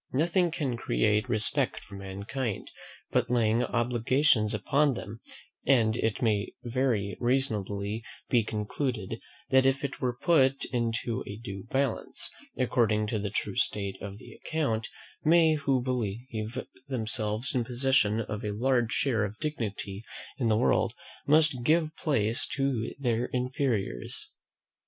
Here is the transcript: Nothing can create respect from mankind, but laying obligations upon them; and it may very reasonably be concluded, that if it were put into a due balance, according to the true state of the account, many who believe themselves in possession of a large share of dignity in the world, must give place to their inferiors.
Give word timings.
Nothing 0.13 0.49
can 0.49 0.77
create 0.77 1.29
respect 1.29 1.79
from 1.81 1.99
mankind, 1.99 2.71
but 3.11 3.29
laying 3.29 3.63
obligations 3.63 4.51
upon 4.51 4.95
them; 4.95 5.19
and 5.67 5.95
it 5.95 6.23
may 6.23 6.53
very 6.63 7.15
reasonably 7.19 8.03
be 8.27 8.43
concluded, 8.43 9.21
that 9.51 9.67
if 9.67 9.83
it 9.83 10.01
were 10.01 10.17
put 10.17 10.65
into 10.73 11.23
a 11.27 11.35
due 11.37 11.65
balance, 11.71 12.31
according 12.57 13.05
to 13.05 13.19
the 13.19 13.29
true 13.29 13.53
state 13.55 14.01
of 14.01 14.17
the 14.17 14.33
account, 14.33 14.87
many 15.23 15.53
who 15.53 15.83
believe 15.83 16.57
themselves 16.87 17.53
in 17.53 17.63
possession 17.63 18.21
of 18.21 18.43
a 18.43 18.49
large 18.53 18.91
share 18.93 19.23
of 19.23 19.37
dignity 19.37 20.03
in 20.39 20.47
the 20.47 20.57
world, 20.57 20.95
must 21.27 21.61
give 21.61 21.95
place 21.95 22.47
to 22.47 22.95
their 22.97 23.25
inferiors. 23.27 24.31